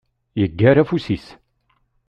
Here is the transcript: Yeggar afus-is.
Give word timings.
Yeggar 0.39 0.77
afus-is. 0.81 1.27